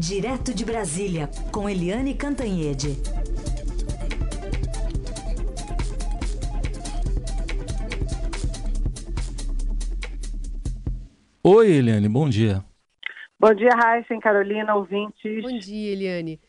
[0.00, 2.96] Direto de Brasília, com Eliane Cantanhede.
[11.44, 12.64] Oi, Eliane, bom dia.
[13.38, 15.42] Bom dia, Raíssa, Carolina, ouvintes.
[15.42, 16.40] Bom dia, Eliane.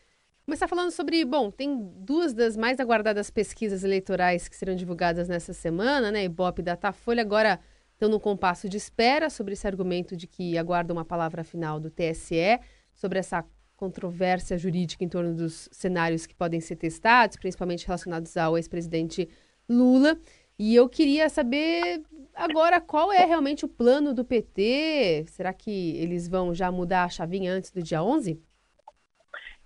[0.46, 5.52] Começar falando sobre, bom, tem duas das mais aguardadas pesquisas eleitorais que serão divulgadas nessa
[5.52, 6.24] semana, né?
[6.24, 7.60] Ibope e Datafolha agora
[7.92, 11.90] estão no compasso de espera sobre esse argumento de que aguardam uma palavra final do
[11.90, 12.58] TSE
[12.94, 13.44] sobre essa
[13.76, 19.28] controvérsia jurídica em torno dos cenários que podem ser testados, principalmente relacionados ao ex-presidente
[19.68, 20.16] Lula.
[20.58, 22.02] E eu queria saber
[22.34, 25.24] agora qual é realmente o plano do PT.
[25.26, 28.40] Será que eles vão já mudar a chavinha antes do dia 11?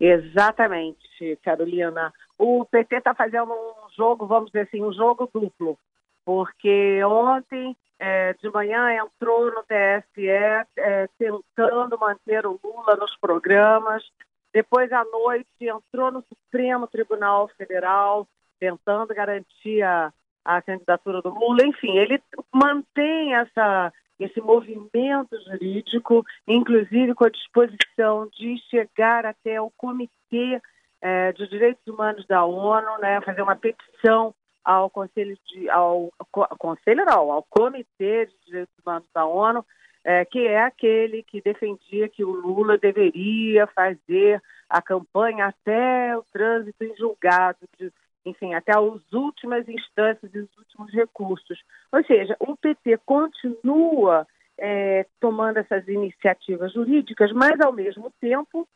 [0.01, 2.13] Exatamente, Carolina.
[2.39, 5.79] O PT está fazendo um jogo, vamos dizer assim, um jogo duplo,
[6.25, 14.05] porque ontem é, de manhã entrou no TSE é, tentando manter o Lula nos programas,
[14.53, 18.27] depois à noite entrou no Supremo Tribunal Federal
[18.59, 20.13] tentando garantir a,
[20.45, 21.65] a candidatura do Lula.
[21.65, 29.71] Enfim, ele mantém essa esse movimento jurídico, inclusive com a disposição de chegar até o
[29.77, 30.59] Comitê
[31.03, 34.35] é, de Direitos Humanos da ONU, né, fazer uma petição
[34.67, 36.13] ao Conselho de, ao,
[36.59, 39.65] Conselho não, ao Comitê de Direitos Humanos da ONU,
[40.03, 46.25] é, que é aquele que defendia que o Lula deveria fazer a campanha até o
[46.33, 47.93] trânsito em julgado de
[48.25, 51.63] enfim, até as últimas instâncias e os últimos recursos.
[51.93, 54.27] Ou seja, o PT continua
[54.59, 58.67] é, tomando essas iniciativas jurídicas, mas, ao mesmo tempo,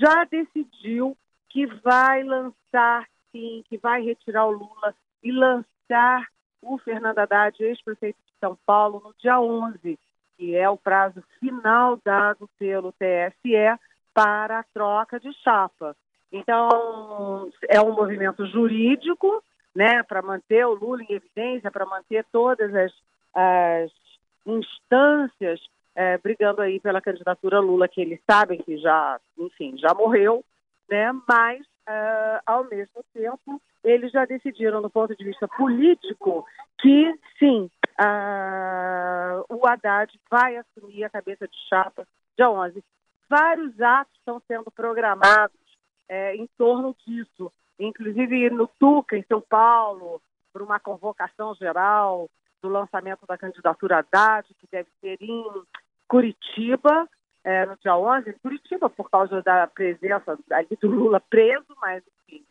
[0.00, 1.14] já decidiu
[1.50, 6.26] que vai lançar, sim, que vai retirar o Lula e lançar
[6.62, 9.98] o Fernando Haddad, ex-prefeito de São Paulo, no dia 11,
[10.36, 13.78] que é o prazo final dado pelo TSE
[14.14, 15.96] para a troca de chapa.
[16.32, 19.42] Então, é um movimento jurídico,
[19.74, 22.92] né, para manter o Lula em evidência, para manter todas as,
[23.34, 23.90] as
[24.46, 25.60] instâncias
[25.94, 30.44] é, brigando aí pela candidatura Lula, que eles sabem que já, enfim, já morreu,
[30.88, 36.46] né, mas, uh, ao mesmo tempo, eles já decidiram, do ponto de vista político,
[36.78, 42.06] que, sim, uh, o Haddad vai assumir a cabeça de chapa
[42.36, 42.84] dia 11.
[43.28, 45.58] Vários atos estão sendo programados
[46.08, 47.52] é, em torno disso.
[47.78, 50.22] Inclusive no Tuca, em São Paulo,
[50.52, 52.28] por uma convocação geral
[52.62, 55.44] do lançamento da candidatura Haddad, que deve ser em
[56.08, 57.08] Curitiba,
[57.48, 62.02] é, no dia 11, em Curitiba, por causa da presença ali do Lula preso, mas
[62.06, 62.44] enfim,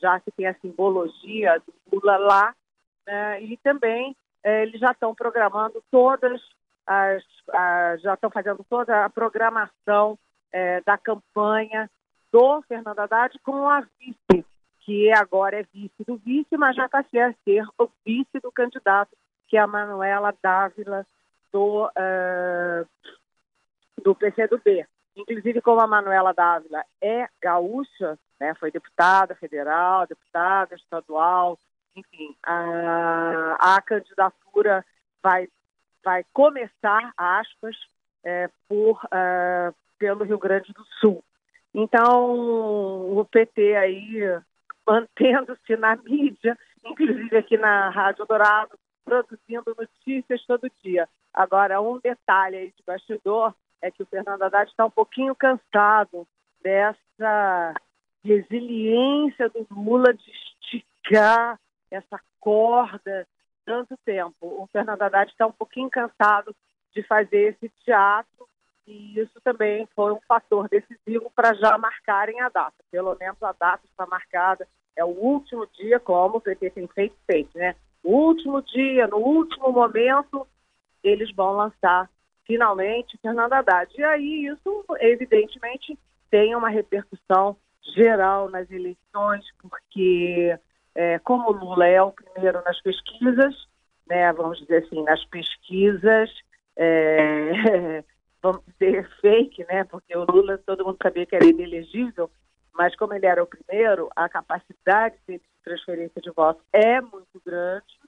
[0.00, 2.54] já que tem a simbologia do Lula lá,
[3.06, 6.42] né, e também é, eles já estão programando todas
[6.84, 7.22] as,
[8.02, 10.18] já estão fazendo toda a programação
[10.50, 11.88] é, da campanha
[12.32, 14.44] do Fernando Haddad com a vice,
[14.80, 19.16] que agora é vice do vice, mas já passei a ser o vice do candidato,
[19.46, 21.06] que é a Manuela Dávila,
[21.52, 22.84] do, uh,
[24.04, 24.86] do PCdoB.
[25.16, 31.58] Inclusive, como a Manuela Dávila é gaúcha, né, foi deputada federal, deputada estadual,
[31.96, 34.84] enfim, a, a candidatura
[35.22, 35.48] vai,
[36.04, 37.76] vai começar, aspas,
[38.24, 41.22] é, por, uh, pelo Rio Grande do Sul.
[41.72, 44.20] Então, o PT aí
[44.86, 51.08] mantendo-se na mídia, inclusive aqui na Rádio Dourado, produzindo notícias todo dia.
[51.32, 56.26] Agora, um detalhe aí de bastidor é que o Fernando Haddad está um pouquinho cansado
[56.62, 57.74] dessa
[58.24, 63.26] resiliência do Lula de esticar essa corda
[63.64, 64.34] tanto tempo.
[64.40, 66.54] O Fernando Haddad está um pouquinho cansado
[66.94, 68.48] de fazer esse teatro
[68.86, 72.76] e isso também foi um fator decisivo para já marcarem a data.
[72.90, 77.16] Pelo menos a data está marcada, é o último dia, como o PT tem feito,
[77.26, 77.74] feito né?
[78.02, 80.46] O último dia, no último momento,
[81.02, 82.10] eles vão lançar
[82.46, 83.92] finalmente Fernando Haddad.
[83.96, 85.98] E aí isso, evidentemente,
[86.30, 87.56] tem uma repercussão
[87.94, 90.58] geral nas eleições, porque
[90.94, 93.54] é, como o Lula é o primeiro nas pesquisas,
[94.08, 96.30] né, vamos dizer assim, nas pesquisas,
[96.76, 98.02] é,
[98.42, 99.84] vamos dizer, fake, né?
[99.84, 102.30] Porque o Lula, todo mundo sabia que era inelegível,
[102.72, 108.03] mas como ele era o primeiro, a capacidade de transferência de votos é muito grande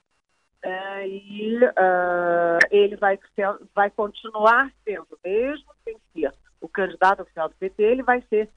[0.63, 3.19] é, e uh, ele vai,
[3.75, 8.49] vai continuar sendo, mesmo sem ser o candidato oficial do PT, ele vai ser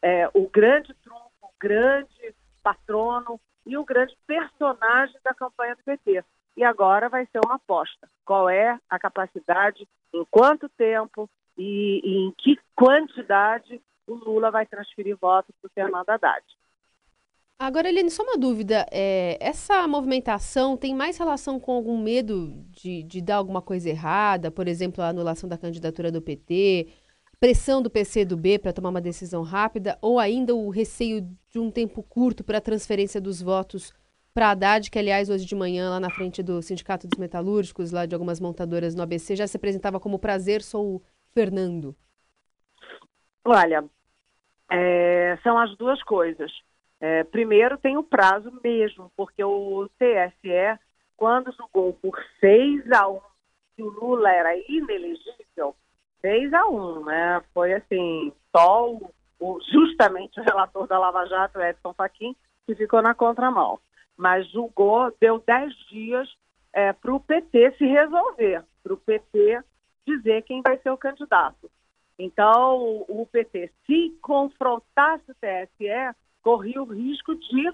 [0.00, 6.24] é, o grande trunfo, o grande patrono e o grande personagem da campanha do PT
[6.56, 8.08] e agora vai ser uma aposta.
[8.24, 14.66] Qual é a capacidade, em quanto tempo e, e em que quantidade o Lula vai
[14.66, 16.44] transferir votos para o Fernando Haddad.
[17.60, 18.86] Agora, Helene, só uma dúvida.
[18.92, 24.48] É, essa movimentação tem mais relação com algum medo de, de dar alguma coisa errada?
[24.48, 26.86] Por exemplo, a anulação da candidatura do PT,
[27.40, 31.20] pressão do PC do B para tomar uma decisão rápida, ou ainda o receio
[31.50, 33.92] de um tempo curto para a transferência dos votos
[34.32, 38.06] para Haddad, que, aliás, hoje de manhã, lá na frente do Sindicato dos Metalúrgicos, lá
[38.06, 41.02] de algumas montadoras no ABC, já se apresentava como prazer, sou o
[41.34, 41.96] Fernando?
[43.44, 43.84] Olha,
[44.70, 46.52] é, são as duas coisas.
[47.00, 50.78] É, primeiro, tem o prazo mesmo, porque o TSE,
[51.16, 53.20] quando julgou por 6 a 1
[53.76, 55.76] que o Lula era inelegível,
[56.20, 57.42] 6 a 1, né?
[57.54, 62.34] Foi assim, só o, o, justamente o relator da Lava Jato, Edson Fachin,
[62.66, 63.78] que ficou na contramão.
[64.16, 66.28] Mas julgou, deu 10 dias
[66.72, 69.62] é, para o PT se resolver, para o PT
[70.04, 71.70] dizer quem vai ser o candidato.
[72.18, 76.16] Então, o PT, se confrontasse o TSE,
[76.48, 77.70] corria o risco de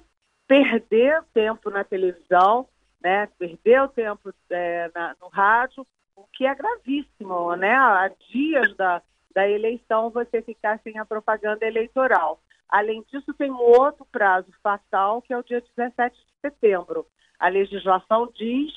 [0.48, 2.66] perder tempo na televisão,
[3.00, 5.86] né, perder o tempo é, na, no rádio,
[6.16, 7.72] o que é gravíssimo, né?
[7.72, 9.00] Há dias da,
[9.32, 12.40] da eleição você ficar sem a propaganda eleitoral.
[12.68, 17.06] Além disso, tem um outro prazo fatal, que é o dia 17 de setembro.
[17.38, 18.72] A legislação diz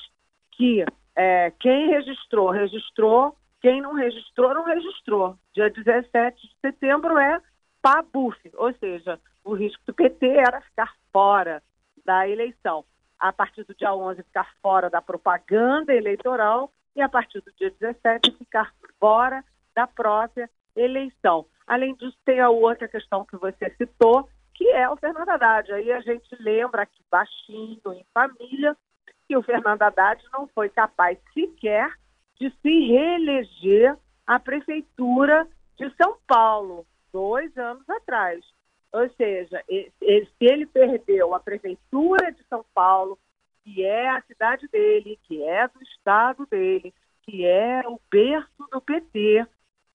[0.51, 0.85] que
[1.15, 5.35] é, quem registrou, registrou, quem não registrou, não registrou.
[5.55, 7.41] Dia 17 de setembro é
[7.81, 11.63] PABUF, ou seja, o risco do PT era ficar fora
[12.05, 12.83] da eleição.
[13.17, 17.71] A partir do dia 11, ficar fora da propaganda eleitoral e a partir do dia
[17.79, 21.45] 17, ficar fora da própria eleição.
[21.65, 25.71] Além disso, tem a outra questão que você citou, que é o Fernando Haddad.
[25.71, 28.75] Aí a gente lembra aqui baixinho, em família,
[29.27, 31.89] que o Fernando Haddad não foi capaz sequer
[32.39, 35.47] de se reeleger à prefeitura
[35.77, 38.43] de São Paulo, dois anos atrás.
[38.92, 43.19] Ou seja, se ele perdeu a prefeitura de São Paulo,
[43.63, 46.94] que é a cidade dele, que é do estado dele,
[47.24, 49.45] que é o berço do PT,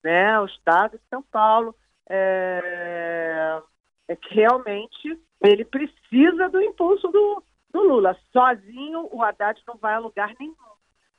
[0.05, 1.75] né, o estado de São Paulo,
[2.09, 3.63] é,
[4.09, 7.43] é que realmente ele precisa do impulso do,
[7.73, 8.17] do Lula.
[8.33, 10.55] Sozinho o Haddad não vai a lugar nenhum.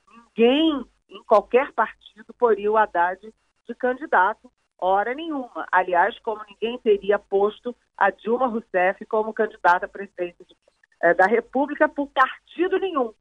[0.08, 3.20] Ninguém em qualquer partido poria o Haddad
[3.66, 5.66] de candidato hora nenhuma.
[5.70, 10.56] Aliás, como ninguém teria posto a Dilma Rousseff como candidata a presidente de,
[11.02, 13.12] é, da República por partido nenhum.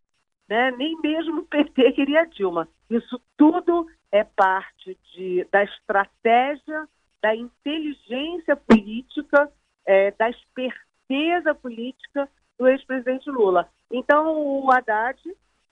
[0.48, 0.72] Né?
[0.72, 2.68] Nem mesmo o PT queria Dilma.
[2.90, 6.88] Isso tudo é parte de, da estratégia,
[7.22, 9.52] da inteligência política,
[9.86, 13.70] é, da esperteza política do ex-presidente Lula.
[13.92, 15.20] Então, o Haddad,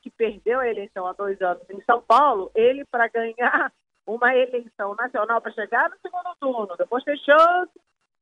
[0.01, 3.72] que perdeu a eleição há dois anos em São Paulo, ele, para ganhar
[4.06, 7.71] uma eleição nacional para chegar no segundo turno, depois ter chance,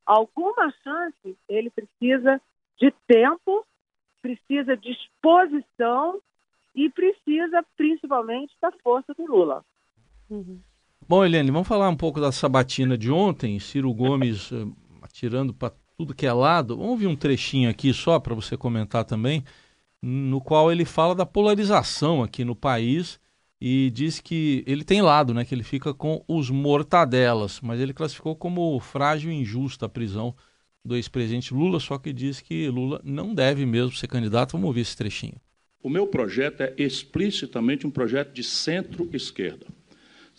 [0.06, 2.42] alguma chance, ele precisa
[2.78, 3.66] de tempo,
[4.22, 6.20] precisa de exposição
[6.76, 9.64] e precisa principalmente da força do Lula.
[10.30, 10.62] Uhum.
[11.08, 15.74] Bom, Helene, vamos falar um pouco da sabatina de ontem, Ciro Gomes uh, atirando para
[15.98, 16.76] tudo que é lado.
[16.78, 19.44] Vamos ouvir um trechinho aqui só para você comentar também,
[20.02, 23.20] no qual ele fala da polarização aqui no país
[23.62, 27.94] e diz que ele tem lado, né, que ele fica com os mortadelas, mas ele
[27.94, 30.34] classificou como frágil e injusta a prisão
[30.84, 34.54] do ex-presidente Lula, só que diz que Lula não deve mesmo ser candidato.
[34.54, 35.36] Vamos ouvir esse trechinho.
[35.84, 39.68] O meu projeto é explicitamente um projeto de centro-esquerda.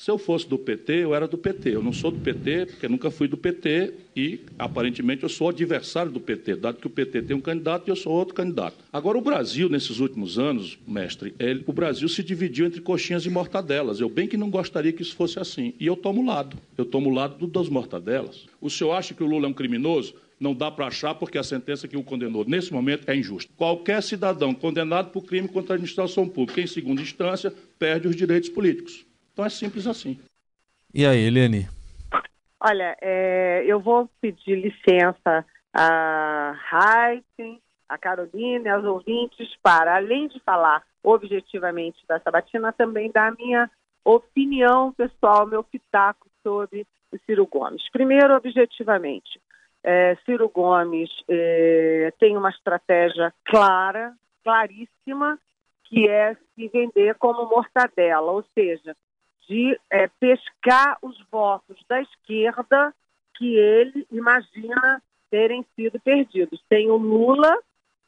[0.00, 1.74] Se eu fosse do PT, eu era do PT.
[1.74, 6.10] Eu não sou do PT, porque nunca fui do PT e, aparentemente, eu sou adversário
[6.10, 8.78] do PT, dado que o PT tem um candidato e eu sou outro candidato.
[8.90, 13.28] Agora, o Brasil, nesses últimos anos, mestre, ele, o Brasil se dividiu entre coxinhas e
[13.28, 14.00] mortadelas.
[14.00, 15.74] Eu bem que não gostaria que isso fosse assim.
[15.78, 16.56] E eu tomo lado.
[16.78, 18.46] Eu tomo lado do, das mortadelas.
[18.58, 20.14] O senhor acha que o Lula é um criminoso?
[20.40, 23.52] Não dá para achar porque a sentença que o condenou nesse momento é injusta.
[23.54, 28.48] Qualquer cidadão condenado por crime contra a administração pública em segunda instância perde os direitos
[28.48, 29.09] políticos.
[29.40, 30.20] Então é simples assim.
[30.92, 31.66] E aí, Eliane?
[32.60, 40.28] Olha, é, eu vou pedir licença a Heisen, a Carolina e aos ouvintes para, além
[40.28, 43.70] de falar objetivamente da Sabatina, também dar a minha
[44.04, 47.90] opinião pessoal, meu pitaco sobre o Ciro Gomes.
[47.90, 49.40] Primeiro, objetivamente,
[49.82, 54.12] é, Ciro Gomes é, tem uma estratégia clara,
[54.44, 55.38] claríssima,
[55.84, 58.94] que é se vender como mortadela, ou seja,
[59.50, 62.94] de é, pescar os votos da esquerda
[63.36, 66.62] que ele imagina terem sido perdidos.
[66.68, 67.58] Tem o Lula,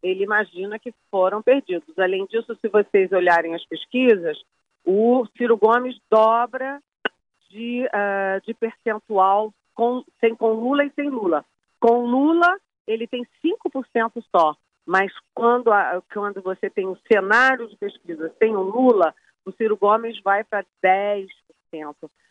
[0.00, 1.99] ele imagina que foram perdidos.
[1.99, 4.38] Além disso, se vocês olharem as pesquisas,
[4.87, 6.80] o Ciro Gomes dobra
[7.50, 11.44] de, uh, de percentual com, sem, com Lula e sem Lula.
[11.80, 12.56] Com Lula,
[12.87, 14.54] ele tem 5% só,
[14.87, 19.12] mas quando, a, quando você tem um cenário de pesquisa sem o Lula,
[19.44, 21.26] o Ciro Gomes vai para 10%.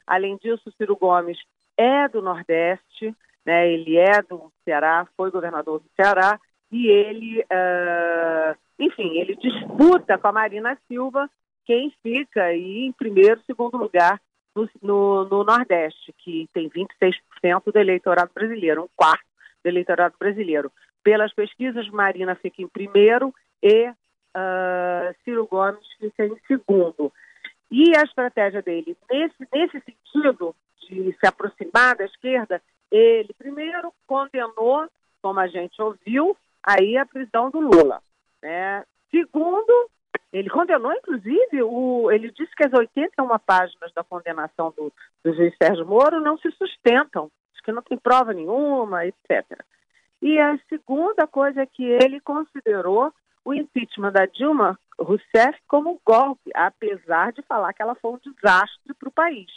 [0.06, 1.38] Além disso, o Ciro Gomes
[1.78, 3.16] é do Nordeste,
[3.46, 6.40] né, ele é do Ceará, foi governador do Ceará,
[6.72, 11.30] e ele, uh, enfim, ele disputa com a Marina Silva
[11.66, 14.20] quem fica aí em primeiro, segundo lugar
[14.56, 19.26] no, no, no Nordeste, que tem 26% do eleitorado brasileiro, um quarto
[19.64, 20.72] do eleitorado brasileiro.
[21.04, 23.92] Pelas pesquisas, Marina fica em primeiro e
[24.36, 27.12] uh, Ciro Gomes fica em segundo.
[27.70, 32.62] E a estratégia dele, nesse, nesse sentido, de se aproximar da esquerda,
[32.92, 34.88] ele primeiro condenou,
[35.22, 38.02] como a gente ouviu, aí a prisão do Lula.
[38.42, 38.84] Né?
[39.10, 39.90] Segundo,
[40.34, 44.92] ele condenou, inclusive, o, ele disse que as 81 páginas da condenação do,
[45.24, 47.32] do juiz Sérgio Moro não se sustentam,
[47.64, 49.46] que não tem prova nenhuma, etc.
[50.22, 56.52] E a segunda coisa é que ele considerou o impeachment da Dilma Rousseff como golpe,
[56.54, 59.50] apesar de falar que ela foi um desastre para o país.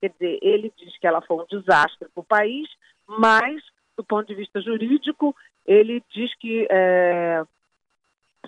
[0.00, 2.68] Quer dizer, ele diz que ela foi um desastre para o país,
[3.06, 3.62] mas,
[3.96, 5.34] do ponto de vista jurídico,
[5.66, 7.42] ele diz que, é,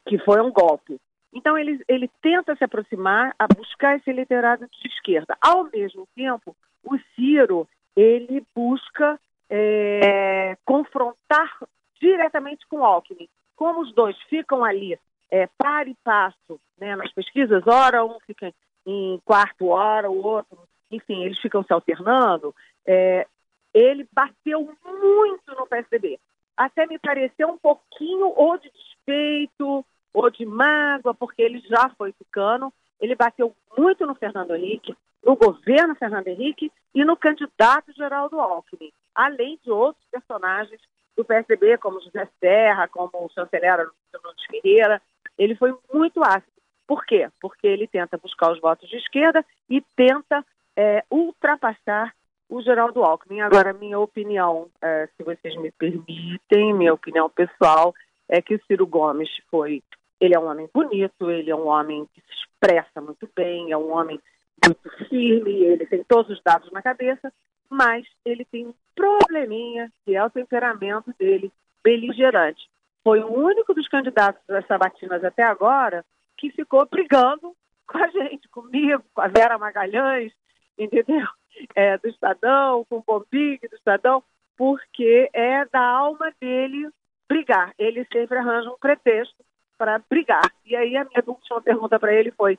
[0.06, 1.00] que foi um golpe.
[1.32, 5.36] Então, ele, ele tenta se aproximar, a buscar esse eleitorado de esquerda.
[5.40, 11.58] Ao mesmo tempo, o Ciro, ele busca é, confrontar
[12.00, 13.28] diretamente com o Alckmin.
[13.56, 14.98] Como os dois ficam ali
[15.30, 18.52] é, par e passo né, nas pesquisas, ora um fica
[18.86, 20.58] em quarto, hora o outro,
[20.90, 22.54] enfim, eles ficam se alternando,
[22.86, 23.26] é,
[23.72, 26.20] ele bateu muito no PSDB.
[26.56, 32.12] Até me pareceu um pouquinho ou de despeito, ou de mágoa, porque ele já foi
[32.12, 38.38] tucano, ele bateu muito no Fernando Henrique, no governo Fernando Henrique e no candidato Geraldo
[38.38, 40.80] Alckmin, além de outros personagens
[41.16, 45.00] do PSDB, como José Serra, como o chanceler Nunes Ferreira.
[45.38, 46.52] Ele foi muito ácido.
[46.86, 47.28] Por quê?
[47.40, 50.44] Porque ele tenta buscar os votos de esquerda e tenta
[50.76, 52.14] é, ultrapassar
[52.48, 53.40] o Geraldo Alckmin.
[53.40, 57.94] Agora, minha opinião, é, se vocês me permitem, minha opinião pessoal,
[58.28, 59.82] é que o Ciro Gomes foi.
[60.20, 63.76] Ele é um homem bonito, ele é um homem que se expressa muito bem, é
[63.76, 64.20] um homem
[64.64, 67.32] muito firme, ele tem todos os dados na cabeça,
[67.68, 72.68] mas ele tem um probleminha, que é o temperamento dele beligerante.
[73.02, 76.04] Foi o único dos candidatos das sabatinas até agora
[76.36, 77.54] que ficou brigando
[77.86, 80.32] com a gente, comigo, com a Vera Magalhães,
[80.78, 81.26] entendeu?
[81.76, 84.24] É, do Estadão, com o Bombig do Estadão,
[84.56, 86.90] porque é da alma dele
[87.28, 87.72] brigar.
[87.78, 89.36] Ele sempre arranja um pretexto
[89.78, 90.50] para brigar.
[90.64, 92.58] E aí a minha última pergunta para ele foi: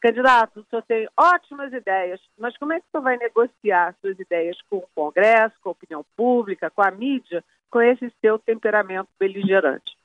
[0.00, 4.18] Candidato, o senhor tem ótimas ideias, mas como é que o senhor vai negociar suas
[4.18, 9.08] ideias com o Congresso, com a opinião pública, com a mídia, com esse seu temperamento
[9.18, 9.96] beligerante?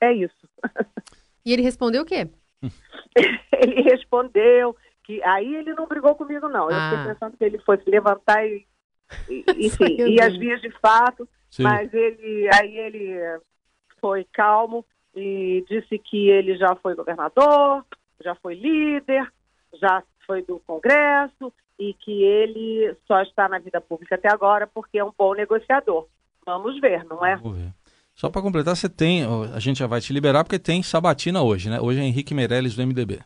[0.00, 0.48] É isso.
[1.46, 2.28] E ele respondeu o quê?
[3.58, 6.68] ele respondeu que aí ele não brigou comigo, não.
[6.68, 6.90] Eu ah.
[6.90, 8.66] fiquei pensando que ele fosse levantar e,
[9.30, 11.62] e enfim, e as vias de fato, Sim.
[11.62, 13.40] mas ele aí ele
[13.98, 14.84] foi calmo
[15.16, 17.82] e disse que ele já foi governador,
[18.22, 19.26] já foi líder,
[19.74, 24.98] já foi do Congresso e que ele só está na vida pública até agora porque
[24.98, 26.06] é um bom negociador.
[26.44, 27.36] Vamos ver, não é?
[27.36, 27.72] Vamos ver.
[28.14, 31.70] Só para completar, você tem, a gente já vai te liberar porque tem sabatina hoje,
[31.70, 31.80] né?
[31.80, 33.20] Hoje é Henrique Meirelles do MDB.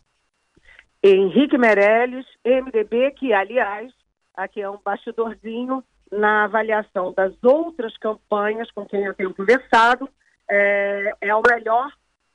[1.02, 3.90] Henrique Meirelles, MDB, que aliás,
[4.36, 10.08] aqui é um bastidorzinho na avaliação das outras campanhas com quem eu tenho conversado,
[10.48, 11.90] é, é o melhor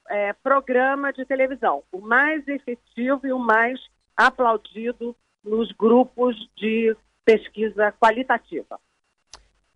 [0.09, 3.79] é, programa de televisão, o mais efetivo e o mais
[4.15, 8.79] aplaudido nos grupos de pesquisa qualitativa.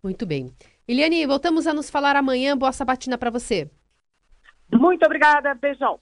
[0.02, 0.52] Muito bem.
[0.86, 2.56] Eliane, voltamos a nos falar amanhã.
[2.56, 3.70] Boa sabatina para você.
[4.72, 5.54] Muito obrigada.
[5.54, 6.00] Beijão.